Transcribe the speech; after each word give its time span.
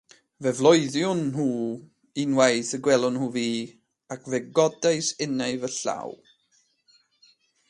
Fe 0.43 0.49
floeddion 0.59 1.19
nhw 1.33 1.49
unwaith 2.23 2.71
y 2.77 2.79
gwelon 2.87 3.15
nhw 3.19 3.29
fi, 3.37 3.45
ac 4.17 4.27
fe 4.35 4.39
godais 4.61 5.13
innau 5.27 5.55
fy 5.61 5.69
llaw. 5.79 6.09